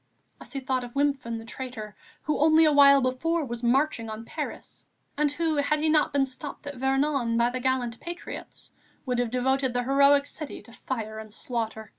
And 0.39 0.51
he 0.51 0.59
thought 0.59 0.83
of 0.83 0.95
Wimpfen, 0.95 1.37
the 1.37 1.45
traitor, 1.45 1.95
who 2.23 2.39
only 2.39 2.65
a 2.65 2.71
while 2.71 3.01
before 3.03 3.45
was 3.45 3.61
marching 3.61 4.09
on 4.09 4.25
Paris, 4.25 4.83
and 5.15 5.31
who, 5.31 5.57
had 5.57 5.77
he 5.79 5.89
not 5.89 6.11
been 6.11 6.25
stopped 6.25 6.65
at 6.65 6.77
Vernon, 6.77 7.37
by 7.37 7.51
the 7.51 7.59
gallant 7.59 7.99
patriots, 7.99 8.71
would 9.05 9.19
have 9.19 9.29
devoted 9.29 9.73
the 9.75 9.83
heroic 9.83 10.25
city 10.25 10.59
to 10.63 10.73
fire 10.73 11.19
and 11.19 11.31
slaughter. 11.31 11.87